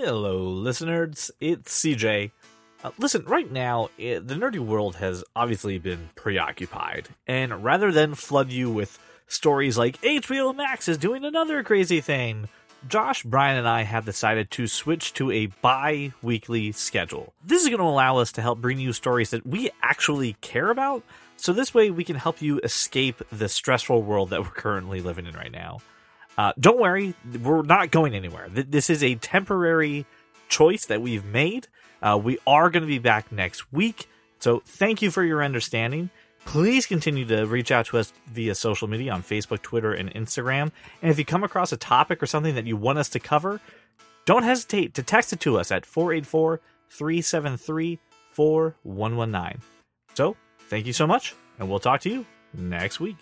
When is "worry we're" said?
26.78-27.62